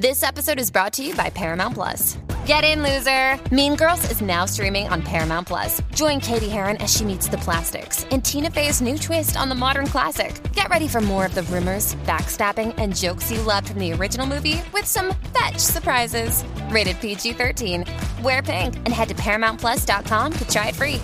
This 0.00 0.22
episode 0.22 0.58
is 0.58 0.70
brought 0.70 0.94
to 0.94 1.02
you 1.02 1.14
by 1.14 1.28
Paramount 1.28 1.74
Plus. 1.74 2.16
Get 2.46 2.64
in, 2.64 2.82
loser! 2.82 3.38
Mean 3.54 3.76
Girls 3.76 4.10
is 4.10 4.22
now 4.22 4.46
streaming 4.46 4.88
on 4.88 5.02
Paramount 5.02 5.46
Plus. 5.46 5.82
Join 5.94 6.20
Katie 6.20 6.48
Heron 6.48 6.78
as 6.78 6.90
she 6.90 7.04
meets 7.04 7.28
the 7.28 7.36
plastics 7.36 8.04
in 8.04 8.22
Tina 8.22 8.50
Fey's 8.50 8.80
new 8.80 8.96
twist 8.96 9.36
on 9.36 9.50
the 9.50 9.54
modern 9.54 9.86
classic. 9.86 10.40
Get 10.54 10.70
ready 10.70 10.88
for 10.88 11.02
more 11.02 11.26
of 11.26 11.34
the 11.34 11.42
rumors, 11.42 11.96
backstabbing, 12.06 12.76
and 12.78 12.96
jokes 12.96 13.30
you 13.30 13.42
loved 13.42 13.68
from 13.68 13.78
the 13.78 13.92
original 13.92 14.26
movie 14.26 14.62
with 14.72 14.86
some 14.86 15.12
fetch 15.38 15.58
surprises. 15.58 16.44
Rated 16.70 16.98
PG 17.02 17.34
13. 17.34 17.84
Wear 18.22 18.42
pink 18.42 18.76
and 18.76 18.88
head 18.88 19.08
to 19.08 19.14
ParamountPlus.com 19.16 20.32
to 20.32 20.48
try 20.48 20.68
it 20.68 20.76
free. 20.76 21.02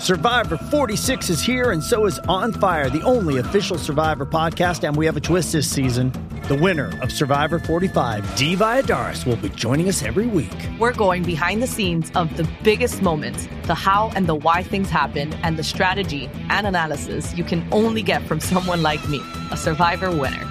Survivor 0.00 0.56
46 0.56 1.30
is 1.30 1.40
here, 1.40 1.70
and 1.70 1.80
so 1.80 2.06
is 2.06 2.18
On 2.28 2.52
Fire, 2.52 2.90
the 2.90 3.02
only 3.02 3.38
official 3.38 3.78
Survivor 3.78 4.26
podcast. 4.26 4.82
And 4.82 4.96
we 4.96 5.06
have 5.06 5.16
a 5.16 5.20
twist 5.20 5.52
this 5.52 5.70
season. 5.70 6.12
The 6.46 6.54
winner 6.54 6.92
of 7.00 7.10
Survivor 7.10 7.58
45, 7.58 8.36
Dee 8.36 8.54
Valladares, 8.54 9.24
will 9.24 9.36
be 9.36 9.48
joining 9.48 9.88
us 9.88 10.02
every 10.02 10.26
week. 10.26 10.52
We're 10.78 10.92
going 10.92 11.22
behind 11.22 11.62
the 11.62 11.66
scenes 11.66 12.12
of 12.14 12.36
the 12.36 12.46
biggest 12.62 13.00
moments, 13.00 13.48
the 13.62 13.74
how 13.74 14.12
and 14.14 14.26
the 14.26 14.34
why 14.34 14.62
things 14.62 14.90
happen, 14.90 15.32
and 15.42 15.58
the 15.58 15.64
strategy 15.64 16.28
and 16.50 16.66
analysis 16.66 17.34
you 17.34 17.44
can 17.44 17.66
only 17.72 18.02
get 18.02 18.26
from 18.26 18.40
someone 18.40 18.82
like 18.82 19.08
me, 19.08 19.22
a 19.52 19.56
Survivor 19.56 20.10
winner. 20.10 20.44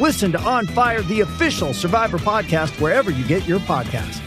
Listen 0.00 0.32
to 0.32 0.40
On 0.40 0.66
Fire, 0.66 1.02
the 1.02 1.20
official 1.20 1.72
Survivor 1.72 2.18
podcast, 2.18 2.70
wherever 2.80 3.12
you 3.12 3.24
get 3.24 3.46
your 3.46 3.60
podcast. 3.60 4.20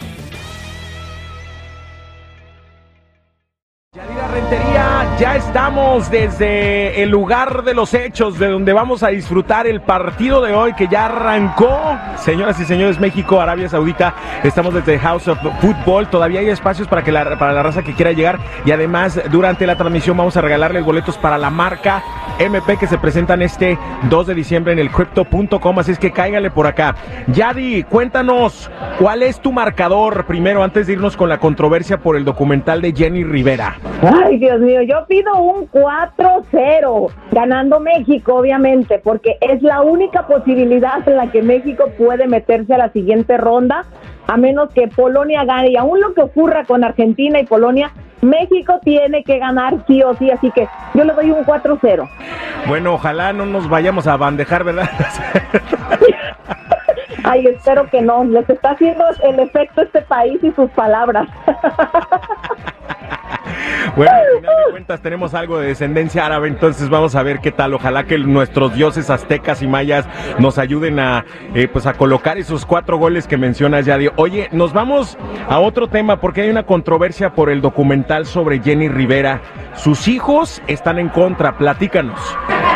Ya 5.22 5.36
estamos 5.36 6.10
desde 6.10 7.04
el 7.04 7.10
lugar 7.10 7.64
de 7.64 7.76
los 7.76 7.94
hechos, 7.94 8.40
de 8.40 8.48
donde 8.48 8.74
vamos 8.74 9.04
a 9.04 9.10
disfrutar 9.10 9.68
el 9.68 9.80
partido 9.80 10.42
de 10.42 10.52
hoy 10.52 10.74
que 10.74 10.88
ya 10.88 11.06
arrancó. 11.06 11.80
Señoras 12.18 12.60
y 12.60 12.66
señores, 12.66 13.00
México, 13.00 13.40
Arabia 13.40 13.70
Saudita, 13.70 14.16
estamos 14.44 14.74
desde 14.74 14.98
House 14.98 15.28
of 15.28 15.38
Football. 15.60 16.10
Todavía 16.10 16.40
hay 16.40 16.50
espacios 16.50 16.88
para, 16.88 17.04
que 17.04 17.12
la, 17.12 17.38
para 17.38 17.54
la 17.54 17.62
raza 17.62 17.84
que 17.84 17.94
quiera 17.94 18.14
llegar 18.14 18.40
y 18.66 18.72
además 18.72 19.22
durante 19.30 19.68
la 19.68 19.78
transmisión 19.78 20.18
vamos 20.18 20.38
a 20.38 20.42
regalarles 20.42 20.84
boletos 20.84 21.20
para 21.20 21.38
la 21.38 21.52
marca 21.52 22.02
MP 22.40 22.78
que 22.78 22.88
se 22.88 22.98
presentan 22.98 23.44
este 23.44 23.78
2 24.10 24.26
de 24.26 24.34
diciembre 24.34 24.74
en 24.74 24.80
el 24.80 24.90
crypto.com, 24.90 25.78
así 25.78 25.92
es 25.92 26.00
que 26.00 26.12
cáigale 26.12 26.50
por 26.50 26.66
acá. 26.66 26.96
Yadi, 27.28 27.84
cuéntanos, 27.84 28.72
¿cuál 28.98 29.22
es 29.22 29.40
tu 29.40 29.52
marcador 29.52 30.26
primero 30.26 30.64
antes 30.64 30.88
de 30.88 30.94
irnos 30.94 31.16
con 31.16 31.30
la 31.30 31.38
controversia 31.38 32.00
por 32.00 32.18
el 32.18 32.26
documental 32.26 32.82
de 32.82 32.92
Jenny 32.92 33.24
Rivera? 33.24 33.78
Ay, 34.02 34.40
Dios 34.40 34.60
mío, 34.60 34.82
yo 34.82 35.06
pido 35.08 35.40
un 35.40 35.70
4-0, 35.70 37.12
ganando 37.32 37.80
México, 37.80 38.36
obviamente, 38.36 38.98
porque 38.98 39.38
es 39.42 39.62
la 39.62 39.82
única 39.82 40.26
posibilidad 40.26 41.08
en 41.08 41.18
la 41.18 41.32
que 41.32 41.44
México 41.44 41.86
puede 41.98 42.28
meterse 42.28 42.74
a 42.74 42.80
la 42.80 42.92
siguiente 42.92 43.38
ronda, 43.38 43.86
a 44.28 44.38
menos 44.38 44.74
que 44.74 44.88
Polonia 44.88 45.46
gane. 45.46 45.70
Y 45.70 45.78
aún 45.78 46.02
lo 46.02 46.16
que 46.16 46.22
ocurra 46.22 46.66
con 46.66 46.84
Argentina 46.84 47.40
y 47.40 47.46
Polonia, 47.46 47.92
México 48.22 48.80
tiene 48.84 49.24
que 49.24 49.38
ganar 49.38 49.84
sí 49.86 50.02
o 50.02 50.16
sí, 50.16 50.32
así 50.32 50.50
que 50.50 50.68
yo 50.96 51.04
le 51.04 51.14
doy 51.14 51.30
un 51.30 51.46
4-0. 51.46 52.10
Bueno, 52.68 52.96
ojalá 52.96 53.34
no 53.34 53.46
nos 53.46 53.70
vayamos 53.70 54.08
a 54.08 54.18
bandejar, 54.18 54.64
¿verdad? 54.64 54.90
Ay, 57.24 57.46
espero 57.46 57.88
que 57.90 58.02
no. 58.02 58.24
Les 58.24 58.50
está 58.50 58.72
haciendo 58.72 59.06
el 59.24 59.40
efecto 59.40 59.84
este 59.84 60.02
país 60.02 60.44
y 60.44 60.52
sus 60.52 60.70
palabras. 60.72 61.28
Bueno, 63.96 64.12
al 64.12 64.40
final 64.40 64.56
de 64.66 64.72
cuentas 64.72 65.02
tenemos 65.02 65.34
algo 65.34 65.60
de 65.60 65.68
descendencia 65.68 66.26
árabe, 66.26 66.48
entonces 66.48 66.90
vamos 66.90 67.16
a 67.16 67.24
ver 67.24 67.40
qué 67.40 67.52
tal. 67.52 67.74
Ojalá 67.74 68.06
que 68.06 68.18
nuestros 68.18 68.74
dioses 68.74 69.10
aztecas 69.10 69.62
y 69.62 69.68
mayas 69.68 70.08
nos 70.40 70.58
ayuden 70.58 71.00
a, 71.00 71.26
eh, 71.54 71.68
pues 71.68 71.86
a 71.86 71.94
colocar 71.94 72.38
esos 72.38 72.66
cuatro 72.66 72.98
goles 72.98 73.28
que 73.28 73.38
mencionas 73.38 73.86
ya. 73.86 73.98
Oye, 74.16 74.48
nos 74.52 74.74
vamos 74.74 75.18
a 75.50 75.60
otro 75.60 75.88
tema 75.88 76.20
porque 76.20 76.42
hay 76.42 76.50
una 76.50 76.64
controversia 76.64 77.34
por 77.34 77.50
el 77.50 77.62
documental 77.62 78.26
sobre 78.26 78.60
Jenny 78.60 78.88
Rivera. 78.88 79.42
Sus 79.76 80.08
hijos 80.08 80.62
están 80.68 81.00
en 81.00 81.10
contra, 81.10 81.58
platícanos. 81.58 82.20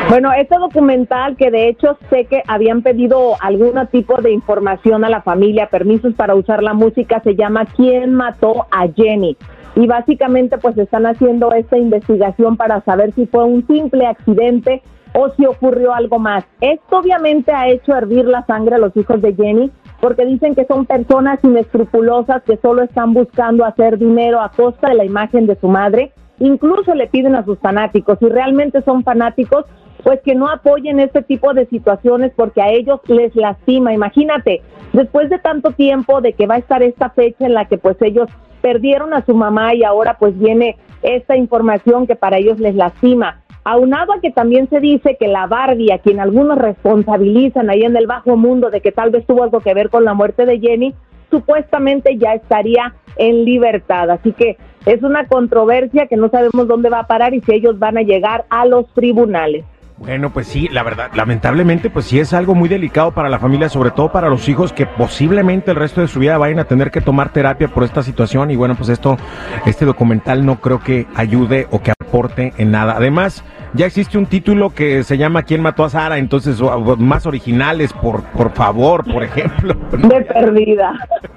Bueno, 0.09 0.31
este 0.34 0.56
documental 0.57 1.35
que 1.35 1.50
de 1.50 1.69
hecho 1.69 1.97
sé 2.09 2.25
que 2.25 2.44
habían 2.47 2.84
pedido 2.84 3.35
algún 3.41 3.75
tipo 3.91 4.22
de 4.22 4.31
información 4.31 5.03
a 5.03 5.09
la 5.09 5.22
familia, 5.22 5.67
permisos 5.67 6.13
para 6.13 6.35
usar 6.35 6.62
la 6.62 6.73
música, 6.73 7.22
se 7.23 7.35
llama 7.35 7.66
¿Quién 7.75 8.13
mató 8.13 8.67
a 8.72 8.88
Jenny? 8.96 9.35
Y 9.75 9.88
básicamente 9.88 10.58
pues 10.58 10.78
están 10.78 11.06
haciendo 11.06 11.52
esta 11.53 11.78
investigación 11.78 12.58
para 12.58 12.81
saber 12.81 13.13
si 13.13 13.25
fue 13.25 13.44
un 13.44 13.66
simple 13.68 14.08
accidente 14.08 14.81
o 15.13 15.30
si 15.31 15.46
ocurrió 15.46 15.94
algo 15.94 16.19
más. 16.19 16.46
Esto 16.62 17.00
obviamente 17.00 17.52
ha 17.52 17.69
hecho 17.69 17.96
hervir 17.96 18.25
la 18.25 18.46
sangre 18.46 18.75
a 18.75 18.80
los 18.80 18.96
hijos 18.96 19.22
de 19.22 19.34
Jenny 19.34 19.72
porque 20.02 20.25
dicen 20.25 20.56
que 20.56 20.66
son 20.66 20.85
personas 20.85 21.40
inescrupulosas 21.44 22.44
que 22.44 22.58
solo 22.58 22.84
están 22.84 23.14
buscando 23.14 23.66
hacer 23.66 23.97
dinero 23.97 24.41
a 24.41 24.50
costa 24.50 24.90
de 24.90 24.96
la 24.96 25.06
imagen 25.06 25.47
de 25.47 25.56
su 25.56 25.68
madre. 25.68 26.12
Incluso 26.40 26.94
le 26.96 27.08
piden 27.08 27.35
a 27.35 27.46
sus 27.46 27.58
fanáticos, 27.59 28.19
si 28.19 28.28
realmente 28.28 28.81
son 28.81 29.03
fanáticos, 29.03 29.66
pues 30.03 30.19
que 30.22 30.35
no 30.35 30.50
apoyen 30.50 31.00
este 31.00 31.24
tipo 31.24 31.53
de 31.53 31.66
situaciones 31.68 32.31
porque 32.35 32.62
a 32.62 32.69
ellos 32.72 33.00
les 33.08 33.35
lastima. 33.35 33.94
Imagínate, 33.94 34.62
después 34.94 35.30
de 35.30 35.40
tanto 35.40 35.72
tiempo 35.72 36.22
de 36.22 36.34
que 36.34 36.46
va 36.46 36.56
a 36.56 36.59
estar 36.59 36.84
esta 36.84 37.09
fecha 37.09 37.46
en 37.46 37.53
la 37.53 37.66
que 37.66 37.78
pues 37.78 37.96
ellos 38.02 38.30
perdieron 38.66 39.14
a 39.14 39.24
su 39.24 39.36
mamá 39.36 39.76
y 39.76 39.84
ahora 39.84 40.18
pues 40.18 40.36
viene 40.40 40.76
esta 41.03 41.38
información 41.38 42.08
que 42.08 42.16
para 42.16 42.40
ellos 42.40 42.59
les 42.59 42.74
lastima. 42.74 43.44
Aunado 43.64 44.12
a 44.12 44.20
que 44.22 44.31
también 44.31 44.68
se 44.72 44.80
dice 44.80 45.18
que 45.20 45.28
la 45.28 45.46
Barbie, 45.46 45.92
a 45.92 46.00
quien 46.00 46.20
algunos 46.20 46.58
responsabilizan 46.58 47.70
ahí 47.70 47.84
en 47.84 47.96
el 47.96 48.08
bajo 48.08 48.36
mundo 48.38 48.72
de 48.72 48.81
que 48.81 48.92
tal 48.92 49.12
vez 49.12 49.24
tuvo 49.28 49.44
algo 49.44 49.59
que 49.59 49.76
ver 49.76 49.92
con 49.92 50.03
la 50.03 50.16
muerte 50.16 50.48
de 50.48 50.59
Jenny, 50.59 50.96
supuestamente 51.30 52.18
ya 52.18 52.34
estaría 52.34 52.96
en 53.18 53.46
libertad. 53.46 54.09
Así 54.09 54.31
que 54.31 54.58
es 54.88 55.03
una 55.03 55.28
controversia 55.28 56.08
que 56.08 56.18
no 56.18 56.30
sabemos 56.30 56.68
dónde 56.68 56.90
va 56.90 57.02
a 57.02 57.08
parar 57.08 57.36
y 57.36 57.42
si 57.42 57.53
ellos 57.53 57.78
van 57.78 58.00
a 58.00 58.02
llegar 58.02 58.46
a 58.50 58.66
los 58.66 58.92
tribunales. 58.96 59.64
Bueno, 59.98 60.30
pues 60.32 60.48
sí, 60.48 60.68
la 60.72 60.84
verdad, 60.84 61.12
lamentablemente, 61.14 61.90
pues 61.90 62.06
sí 62.06 62.20
es 62.20 62.34
algo 62.34 62.54
muy 62.54 62.68
delicado 62.68 63.14
para 63.14 63.30
la 63.30 63.40
familia, 63.40 63.70
sobre 63.70 63.92
todo 63.92 64.12
para 64.12 64.30
los 64.30 64.48
hijos 64.50 64.74
que 64.74 64.86
posiblemente 64.86 65.72
el 65.72 65.78
resto 65.78 66.02
de 66.02 66.10
su 66.10 66.20
vida 66.20 66.38
vayan 66.38 66.60
a 66.60 66.66
tener 66.66 66.92
que 66.92 67.00
tomar 67.00 67.30
terapia 67.30 67.70
por 67.70 67.84
esta 67.84 68.04
situación 68.04 68.52
y 68.52 68.58
bueno, 68.58 68.76
pues 68.76 68.90
esto, 68.90 69.18
este 69.66 69.86
documental 69.86 70.46
no 70.46 70.60
creo 70.60 70.80
que 70.80 71.08
ayude 71.16 71.68
o 71.72 71.82
que 71.82 71.92
aporte 71.92 72.54
en 72.58 72.72
nada. 72.72 72.96
Además, 72.98 73.44
ya 73.74 73.86
existe 73.86 74.18
un 74.18 74.26
título 74.26 74.74
que 74.74 75.04
se 75.04 75.18
llama 75.18 75.44
¿Quién 75.44 75.62
mató 75.62 75.86
a 75.86 75.90
Sara? 75.90 76.18
Entonces, 76.18 76.62
más 76.98 77.26
originales, 77.26 77.94
por, 77.94 78.24
por 78.24 78.52
favor, 78.52 79.06
por 79.06 79.24
ejemplo. 79.24 79.76
De 79.92 80.22
perdida. 80.22 80.94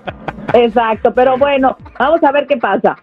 Exacto, 0.54 1.12
pero 1.14 1.36
bueno, 1.36 1.76
vamos 1.98 2.22
a 2.22 2.32
ver 2.32 2.46
qué 2.46 2.56
pasa. 2.56 2.96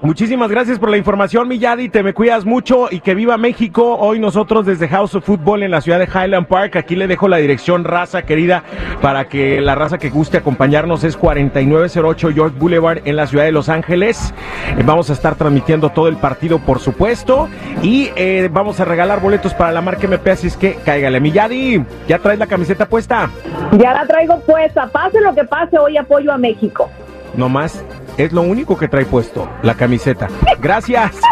Muchísimas 0.00 0.50
gracias 0.50 0.78
por 0.78 0.90
la 0.90 0.96
información, 0.96 1.48
Milladi. 1.48 1.88
Te 1.88 2.02
me 2.02 2.14
cuidas 2.14 2.44
mucho 2.44 2.86
y 2.90 3.00
que 3.00 3.14
viva 3.14 3.36
México. 3.36 3.96
Hoy 3.96 4.20
nosotros 4.20 4.64
desde 4.64 4.86
House 4.88 5.16
of 5.16 5.24
Football 5.24 5.64
en 5.64 5.72
la 5.72 5.80
ciudad 5.80 5.98
de 5.98 6.06
Highland 6.06 6.46
Park. 6.46 6.76
Aquí 6.76 6.94
le 6.94 7.08
dejo 7.08 7.26
la 7.26 7.38
dirección 7.38 7.84
raza 7.84 8.22
querida 8.22 8.62
para 9.02 9.28
que 9.28 9.60
la 9.60 9.74
raza 9.74 9.98
que 9.98 10.10
guste 10.10 10.38
acompañarnos 10.38 11.02
es 11.02 11.16
4908 11.16 12.30
York 12.30 12.54
Boulevard 12.56 13.00
en 13.04 13.16
la 13.16 13.26
ciudad 13.26 13.44
de 13.44 13.52
Los 13.52 13.68
Ángeles. 13.68 14.32
Eh, 14.76 14.82
vamos 14.84 15.10
a 15.10 15.14
estar 15.14 15.34
transmitiendo 15.34 15.90
todo 15.90 16.06
el 16.06 16.16
partido, 16.16 16.60
por 16.60 16.78
supuesto. 16.78 17.48
Y 17.82 18.10
eh, 18.14 18.48
vamos 18.52 18.78
a 18.78 18.84
regalar 18.84 19.20
boletos 19.20 19.52
para 19.54 19.72
la 19.72 19.80
marca 19.80 20.06
MP. 20.06 20.30
Así 20.30 20.46
es 20.46 20.56
que 20.56 20.76
cáigale. 20.84 21.18
Milladi, 21.18 21.84
¿ya 22.06 22.20
traes 22.20 22.38
la 22.38 22.46
camiseta 22.46 22.86
puesta? 22.86 23.30
Ya 23.72 23.92
la 23.94 24.06
traigo 24.06 24.38
puesta. 24.40 24.86
Pase 24.86 25.20
lo 25.20 25.34
que 25.34 25.42
pase, 25.42 25.76
hoy 25.76 25.96
apoyo 25.96 26.32
a 26.32 26.38
México. 26.38 26.88
No 27.34 27.48
más 27.48 27.84
es 28.18 28.32
lo 28.32 28.42
único 28.42 28.76
que 28.76 28.88
trae 28.88 29.06
puesto, 29.06 29.48
la 29.62 29.74
camiseta. 29.74 30.28
Gracias. 30.60 31.12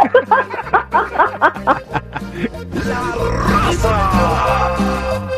La 2.87 3.00
raza. 3.65 5.36